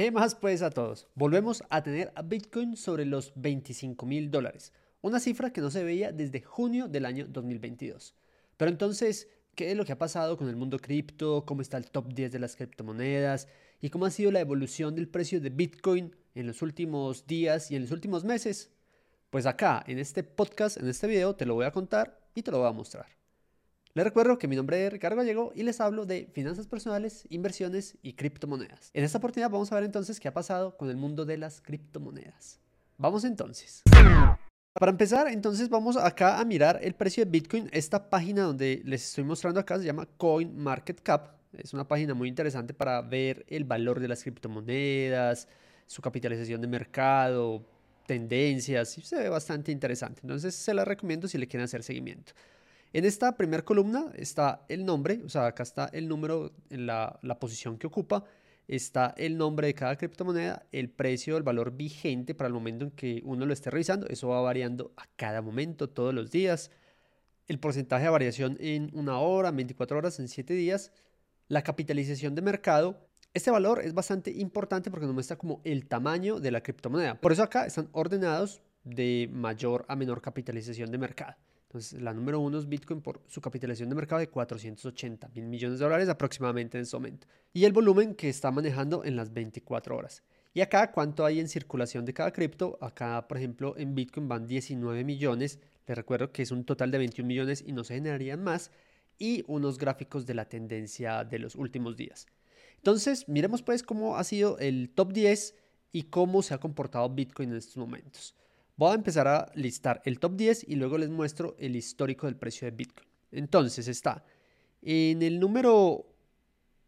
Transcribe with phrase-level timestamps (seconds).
[0.00, 1.08] ¿Qué más pues a todos?
[1.14, 5.84] Volvemos a tener a Bitcoin sobre los 25 mil dólares, una cifra que no se
[5.84, 8.14] veía desde junio del año 2022.
[8.56, 11.44] Pero entonces, ¿qué es lo que ha pasado con el mundo cripto?
[11.44, 13.46] ¿Cómo está el top 10 de las criptomonedas?
[13.82, 17.76] ¿Y cómo ha sido la evolución del precio de Bitcoin en los últimos días y
[17.76, 18.70] en los últimos meses?
[19.28, 22.50] Pues acá, en este podcast, en este video, te lo voy a contar y te
[22.50, 23.20] lo voy a mostrar.
[23.92, 27.98] Les recuerdo que mi nombre es Ricardo Gallego y les hablo de finanzas personales, inversiones
[28.02, 28.90] y criptomonedas.
[28.94, 31.60] En esta oportunidad vamos a ver entonces qué ha pasado con el mundo de las
[31.60, 32.60] criptomonedas.
[32.98, 33.82] Vamos entonces.
[34.74, 37.68] Para empezar, entonces vamos acá a mirar el precio de Bitcoin.
[37.72, 41.40] Esta página donde les estoy mostrando acá se llama CoinMarketCap.
[41.54, 45.48] Es una página muy interesante para ver el valor de las criptomonedas,
[45.86, 47.66] su capitalización de mercado,
[48.06, 48.90] tendencias.
[49.02, 50.20] Se ve bastante interesante.
[50.22, 52.34] Entonces se la recomiendo si le quieren hacer seguimiento.
[52.92, 57.20] En esta primera columna está el nombre, o sea, acá está el número en la,
[57.38, 58.24] posición que ocupa,
[58.66, 62.90] está el nombre de cada criptomoneda, el precio, el valor vigente para el momento en
[62.90, 66.72] que uno lo esté revisando, eso va variando a cada momento, todos los días,
[67.46, 70.92] el porcentaje de variación en una hora, 24 horas, en 7 días,
[71.46, 73.06] la capitalización de mercado.
[73.34, 77.20] Este valor es bastante importante porque nos muestra como el tamaño de la criptomoneda.
[77.20, 81.36] Por eso acá están ordenados de mayor a menor capitalización de mercado.
[81.70, 85.78] Entonces, la número uno es Bitcoin por su capitalización de mercado de 480 mil millones
[85.78, 87.28] de dólares aproximadamente en este momento.
[87.52, 90.24] Y el volumen que está manejando en las 24 horas.
[90.52, 92.76] Y acá, ¿cuánto hay en circulación de cada cripto?
[92.80, 95.60] Acá, por ejemplo, en Bitcoin van 19 millones.
[95.86, 98.72] Les recuerdo que es un total de 21 millones y no se generarían más.
[99.16, 102.26] Y unos gráficos de la tendencia de los últimos días.
[102.78, 105.54] Entonces, miremos pues cómo ha sido el top 10
[105.92, 108.34] y cómo se ha comportado Bitcoin en estos momentos.
[108.80, 112.36] Voy a empezar a listar el top 10 y luego les muestro el histórico del
[112.36, 113.06] precio de Bitcoin.
[113.30, 114.24] Entonces está
[114.80, 116.06] en el número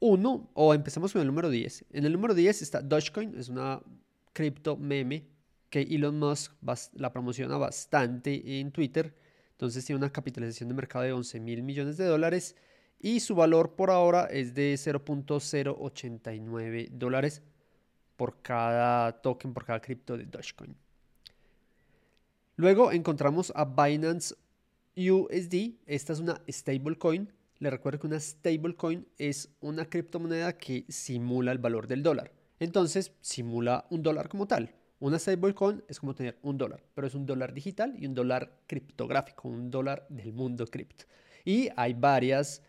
[0.00, 1.86] 1, o empezamos con el número 10.
[1.92, 3.80] En el número 10 está Dogecoin, es una
[4.34, 5.28] cripto meme
[5.70, 6.52] que Elon Musk
[6.92, 9.14] la promociona bastante en Twitter.
[9.52, 12.54] Entonces tiene una capitalización de mercado de 11 mil millones de dólares
[12.98, 17.40] y su valor por ahora es de 0.089 dólares
[18.14, 20.76] por cada token, por cada cripto de Dogecoin.
[22.58, 24.34] Luego encontramos a Binance
[24.96, 25.76] USD.
[25.86, 27.32] Esta es una stablecoin.
[27.60, 32.32] Le recuerdo que una stablecoin es una criptomoneda que simula el valor del dólar.
[32.58, 34.74] Entonces, simula un dólar como tal.
[34.98, 38.50] Una stablecoin es como tener un dólar, pero es un dólar digital y un dólar
[38.66, 41.04] criptográfico, un dólar del mundo cripto.
[41.44, 42.64] Y hay varias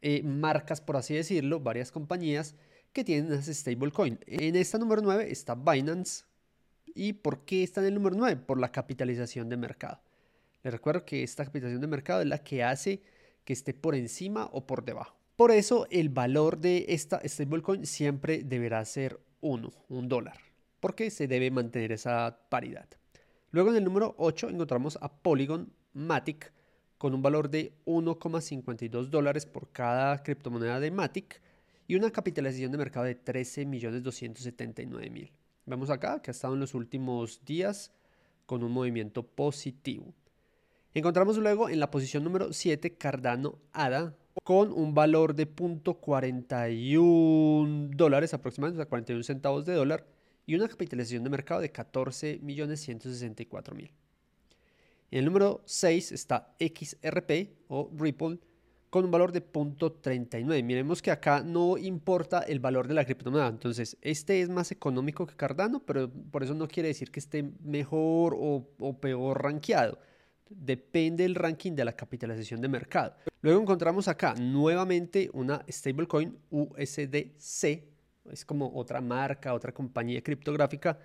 [0.00, 2.54] eh, marcas, por así decirlo, varias compañías
[2.94, 4.18] que tienen esas stablecoin.
[4.26, 6.24] En esta número 9 está Binance,
[6.94, 8.42] ¿Y por qué está en el número 9?
[8.46, 10.00] Por la capitalización de mercado.
[10.62, 13.02] Les recuerdo que esta capitalización de mercado es la que hace
[13.44, 15.16] que esté por encima o por debajo.
[15.36, 20.38] Por eso el valor de esta stablecoin siempre deberá ser 1, un dólar,
[20.80, 22.88] porque se debe mantener esa paridad.
[23.50, 26.52] Luego en el número 8 encontramos a Polygon Matic
[26.98, 31.42] con un valor de 1,52 dólares por cada criptomoneda de Matic
[31.86, 35.30] y una capitalización de mercado de 13.279.000.
[35.66, 37.92] Vemos acá que ha estado en los últimos días
[38.46, 40.14] con un movimiento positivo.
[40.92, 48.32] Encontramos luego en la posición número 7 Cardano ADA con un valor de 0.41 dólares
[48.34, 50.06] aproximadamente, o sea, 41 centavos de dólar
[50.46, 53.90] y una capitalización de mercado de 14.164.000.
[55.10, 58.38] En el número 6 está XRP o Ripple
[58.94, 60.62] con un valor de 0.39.
[60.62, 63.48] Miremos que acá no importa el valor de la criptomoneda.
[63.48, 67.42] Entonces, este es más económico que Cardano, pero por eso no quiere decir que esté
[67.64, 69.98] mejor o, o peor rankeado.
[70.48, 73.16] Depende del ranking de la capitalización de mercado.
[73.40, 77.82] Luego encontramos acá nuevamente una stablecoin USDC.
[78.30, 80.96] Es como otra marca, otra compañía criptográfica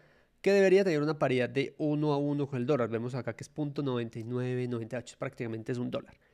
[0.44, 2.88] que debería tener una paridad de 1 a 1 con el dólar.
[2.88, 6.29] Vemos acá que es 0.9998, prácticamente es un dólar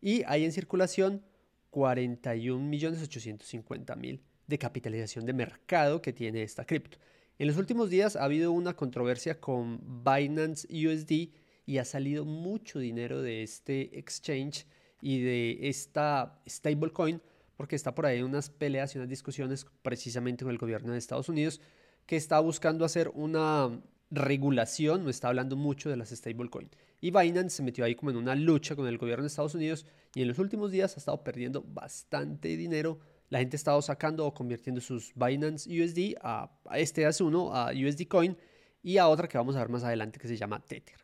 [0.00, 1.22] y hay en circulación
[1.70, 6.98] 41.850.000 de capitalización de mercado que tiene esta cripto.
[7.38, 11.30] En los últimos días ha habido una controversia con Binance USD
[11.66, 14.66] y ha salido mucho dinero de este exchange
[15.00, 17.20] y de esta stablecoin
[17.56, 21.28] porque está por ahí unas peleas y unas discusiones precisamente con el gobierno de Estados
[21.28, 21.60] Unidos
[22.06, 23.80] que está buscando hacer una
[24.10, 26.70] regulación, no está hablando mucho de las stablecoins.
[27.00, 29.86] Y Binance se metió ahí como en una lucha con el gobierno de Estados Unidos
[30.14, 32.98] y en los últimos días ha estado perdiendo bastante dinero.
[33.30, 37.70] La gente ha estado sacando o convirtiendo sus Binance USD a, este hace uno, a
[37.70, 38.36] USD Coin
[38.82, 40.98] y a otra que vamos a ver más adelante que se llama Tether.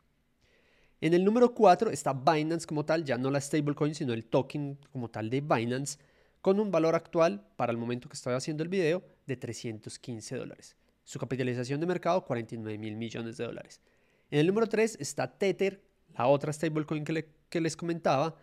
[1.00, 4.78] En el número 4 está Binance como tal, ya no la stablecoin, sino el token
[4.90, 5.98] como tal de Binance,
[6.40, 10.76] con un valor actual para el momento que estoy haciendo el video de 315 dólares.
[11.06, 13.80] Su capitalización de mercado 49 mil millones de dólares.
[14.28, 15.80] En el número 3 está Tether,
[16.18, 18.34] la otra stablecoin que, que les comentaba.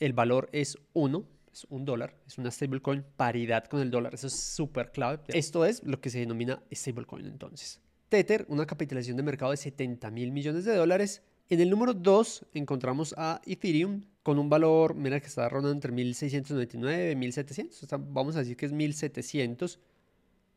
[0.00, 4.12] El valor es 1, es un dólar, es una stablecoin paridad con el dólar.
[4.12, 5.20] Eso es súper clave.
[5.28, 7.80] Esto es lo que se denomina stablecoin entonces.
[8.08, 11.22] Tether, una capitalización de mercado de 70 mil millones de dólares.
[11.48, 15.92] En el número 2 encontramos a Ethereum con un valor, mira que está rondando entre
[15.92, 18.04] 1.699 y 1.700.
[18.12, 19.78] vamos a decir que es 1.700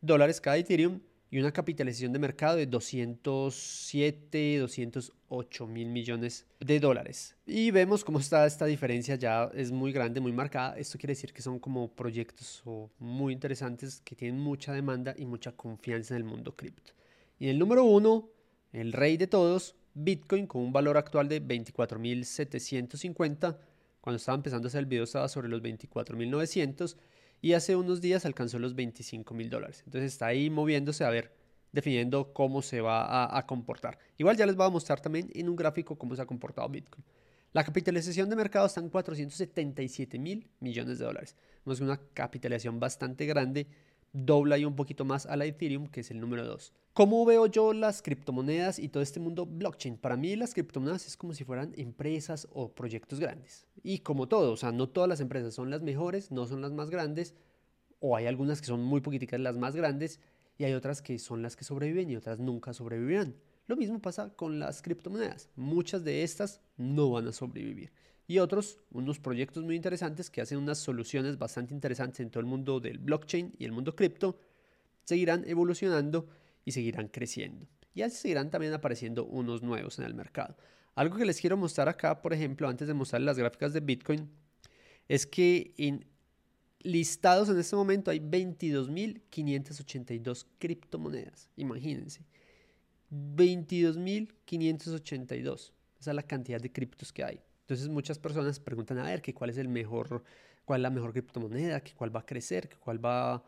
[0.01, 0.99] dólares cada Ethereum
[1.31, 7.37] y una capitalización de mercado de 207, 208 mil millones de dólares.
[7.45, 10.77] Y vemos cómo está esta diferencia ya es muy grande, muy marcada.
[10.77, 12.61] Esto quiere decir que son como proyectos
[12.99, 16.91] muy interesantes que tienen mucha demanda y mucha confianza en el mundo cripto.
[17.39, 18.27] Y el número uno,
[18.73, 23.57] el rey de todos, Bitcoin con un valor actual de 24.750.
[24.01, 26.97] Cuando estaba empezando a hacer el video estaba sobre los 24.900
[27.41, 29.81] y hace unos días alcanzó los 25 mil dólares.
[29.85, 31.33] Entonces está ahí moviéndose a ver,
[31.71, 33.97] definiendo cómo se va a, comportar.
[34.17, 37.03] Igual ya les voy a mostrar también en un gráfico cómo se ha comportado Bitcoin.
[37.53, 41.35] La capitalización de mercado está en 477 mil millones de dólares.
[41.65, 43.67] Es una capitalización bastante grande,
[44.13, 46.73] dobla y un poquito más a la Ethereum, que es el número 2.
[46.93, 49.97] ¿Cómo veo yo las criptomonedas y todo este mundo blockchain?
[49.97, 53.65] Para mí las criptomonedas es como si fueran empresas o proyectos grandes.
[53.81, 56.73] Y como todo, o sea, no todas las empresas son las mejores, no son las
[56.73, 57.33] más grandes,
[57.99, 60.19] o hay algunas que son muy poquiticas las más grandes,
[60.57, 63.35] y hay otras que son las que sobreviven y otras nunca sobrevivirán.
[63.67, 65.49] Lo mismo pasa con las criptomonedas.
[65.55, 67.91] Muchas de estas no van a sobrevivir.
[68.27, 72.45] Y otros, unos proyectos muy interesantes que hacen unas soluciones bastante interesantes en todo el
[72.45, 74.39] mundo del blockchain y el mundo cripto,
[75.03, 76.27] seguirán evolucionando
[76.63, 77.67] y seguirán creciendo.
[77.93, 80.55] Y así seguirán también apareciendo unos nuevos en el mercado.
[80.95, 84.29] Algo que les quiero mostrar acá, por ejemplo, antes de mostrar las gráficas de Bitcoin,
[85.07, 86.05] es que en
[86.83, 91.49] listados en este momento hay 22.582 criptomonedas.
[91.57, 92.21] Imagínense.
[93.11, 95.73] 22.582.
[95.99, 97.41] Esa es la cantidad de criptos que hay.
[97.71, 100.25] Entonces muchas personas preguntan a ver que cuál es el mejor,
[100.65, 103.41] cuál es la mejor criptomoneda, que cuál va a crecer, que cuál va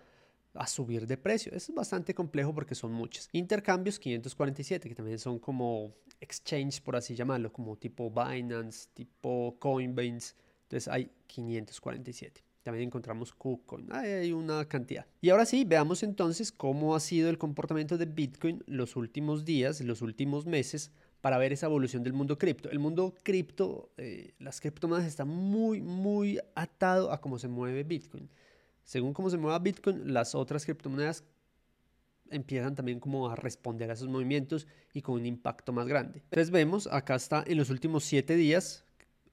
[0.54, 1.52] a subir de precio.
[1.54, 3.28] Eso es bastante complejo porque son muchas.
[3.34, 10.36] Intercambios 547, que también son como exchange, por así llamarlo, como tipo Binance, tipo Coinbase.
[10.69, 12.46] Entonces hay 547.
[12.62, 13.92] También encontramos KuCoin.
[13.92, 15.06] Hay una cantidad.
[15.19, 19.81] Y ahora sí, veamos entonces cómo ha sido el comportamiento de Bitcoin los últimos días,
[19.81, 20.94] los últimos meses,
[21.24, 22.70] para ver esa evolución del mundo cripto.
[22.70, 28.30] El mundo cripto, eh, las criptomonedas están muy, muy atado a cómo se mueve Bitcoin
[28.84, 31.24] según cómo se mueva Bitcoin, las otras criptomonedas
[32.30, 36.20] empiezan también como a responder a esos movimientos y con un impacto más grande.
[36.24, 38.84] Entonces vemos, acá está en los últimos 7 días,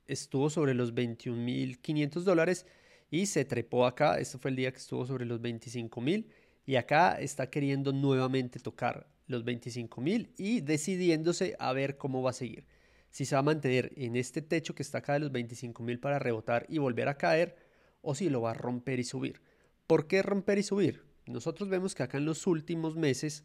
[0.06, 2.66] estuvo sobre los 21.500 dólares
[3.10, 6.26] y se trepó acá, este fue el día que estuvo sobre los 25.000
[6.66, 12.34] y acá está queriendo nuevamente tocar los 25.000 y decidiéndose a ver cómo va a
[12.34, 12.66] seguir.
[13.10, 16.18] Si se va a mantener en este techo que está acá de los 25.000 para
[16.18, 17.56] rebotar y volver a caer
[18.02, 19.40] o si lo va a romper y subir.
[19.86, 21.02] ¿Por qué romper y subir?
[21.26, 23.44] Nosotros vemos que acá en los últimos meses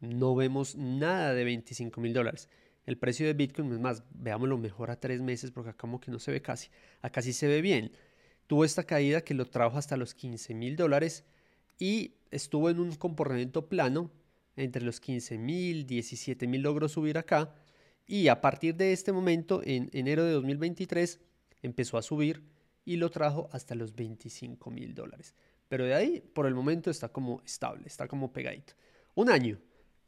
[0.00, 2.48] no vemos nada de 25 mil dólares.
[2.84, 6.10] El precio de Bitcoin, es más, veámoslo mejor a tres meses porque acá como que
[6.10, 6.68] no se ve casi.
[7.00, 7.92] Acá sí se ve bien.
[8.48, 11.24] Tuvo esta caída que lo trajo hasta los 15 mil dólares
[11.78, 14.10] y estuvo en un comportamiento plano
[14.56, 17.54] entre los 15 mil, 17 mil logró subir acá
[18.06, 21.20] y a partir de este momento, en enero de 2023,
[21.62, 22.42] empezó a subir
[22.84, 25.34] y lo trajo hasta los 25 mil dólares.
[25.68, 28.74] Pero de ahí, por el momento, está como estable, está como pegadito.
[29.14, 29.58] Un año.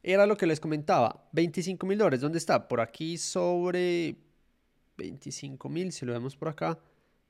[0.03, 1.27] Era lo que les comentaba.
[1.31, 2.21] 25 mil dólares.
[2.21, 2.67] ¿Dónde está?
[2.67, 4.17] Por aquí sobre
[4.97, 5.91] 25 mil.
[5.91, 6.77] Si lo vemos por acá.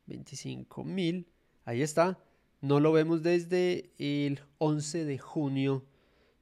[0.07, 1.27] 25 mil.
[1.63, 2.19] Ahí está.
[2.59, 5.85] No lo vemos desde el 11 de junio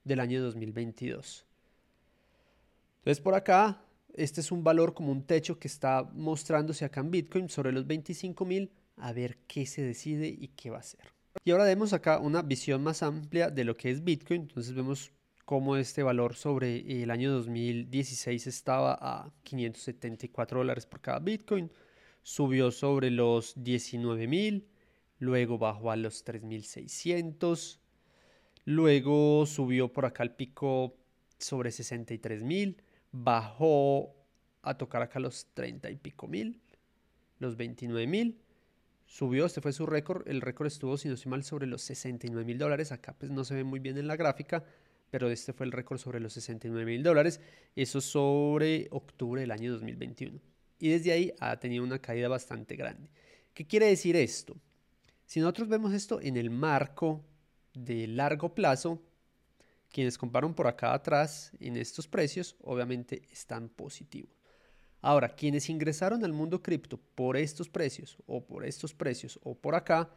[0.03, 1.45] del año 2022.
[2.99, 3.81] Entonces por acá,
[4.13, 7.85] este es un valor como un techo que está mostrándose acá en Bitcoin sobre los
[7.87, 11.01] 25 mil a ver qué se decide y qué va a hacer.
[11.43, 14.43] Y ahora vemos acá una visión más amplia de lo que es Bitcoin.
[14.43, 15.11] Entonces vemos
[15.45, 21.71] cómo este valor sobre el año 2016 estaba a 574 dólares por cada Bitcoin.
[22.21, 24.67] Subió sobre los 19 mil,
[25.19, 27.79] luego bajó a los 3600,
[28.65, 30.95] luego subió por acá al pico
[31.37, 34.15] sobre 63 mil, bajó
[34.61, 36.61] a tocar acá los 30 y pico mil,
[37.39, 38.39] los 29 mil
[39.05, 42.45] subió, este fue su récord, el récord estuvo, si no estoy mal, sobre los 69
[42.45, 44.63] mil dólares, acá pues no se ve muy bien en la gráfica,
[45.11, 47.39] pero este fue el récord sobre los 69 mil dólares,
[47.75, 50.39] eso sobre octubre del año 2021.
[50.79, 53.07] Y desde ahí ha tenido una caída bastante grande.
[53.53, 54.57] ¿Qué quiere decir esto?
[55.27, 57.23] Si nosotros vemos esto en el marco
[57.73, 59.01] de largo plazo,
[59.91, 64.41] Quienes compraron por acá atrás en estos precios, obviamente están positivos.
[65.01, 69.75] Ahora, quienes ingresaron al mundo cripto por estos precios o por estos precios o por
[69.75, 70.09] acá,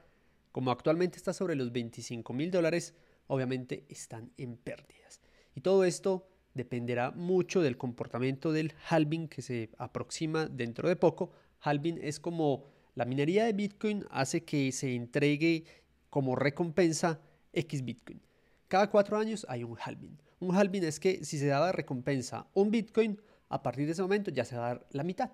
[0.51, 2.95] como actualmente está sobre los 25 mil dólares,
[3.27, 5.21] obviamente están en pérdidas.
[5.55, 11.33] Y todo esto dependerá mucho del comportamiento del halving que se aproxima dentro de poco.
[11.61, 15.65] Halving es como la minería de Bitcoin hace que se entregue
[16.09, 17.21] como recompensa
[17.57, 18.21] X Bitcoin.
[18.69, 20.17] Cada cuatro años hay un halving.
[20.39, 24.31] Un halving es que si se daba recompensa un Bitcoin, a partir de ese momento
[24.31, 25.31] ya se va a dar la mitad.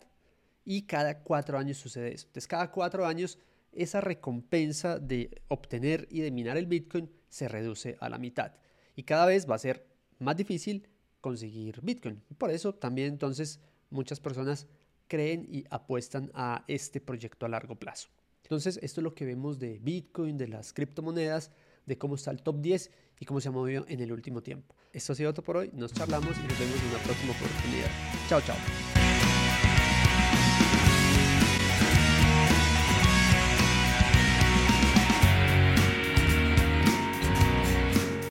[0.64, 2.26] Y cada cuatro años sucede eso.
[2.26, 3.38] Entonces cada cuatro años
[3.73, 8.52] esa recompensa de obtener y de minar el Bitcoin se reduce a la mitad.
[8.95, 9.87] Y cada vez va a ser
[10.19, 10.88] más difícil
[11.21, 12.23] conseguir Bitcoin.
[12.38, 13.61] Por eso también entonces
[13.91, 14.67] muchas personas
[15.09, 18.09] creen y apuestan a este proyecto a largo plazo.
[18.43, 21.50] Entonces esto es lo que vemos de Bitcoin, de las criptomonedas,
[21.87, 24.75] de cómo está el top 10 y cómo se ha movido en el último tiempo.
[24.93, 27.91] Esto ha sido todo por hoy, nos charlamos y nos vemos en una próxima oportunidad.
[28.29, 28.57] Chao, chao.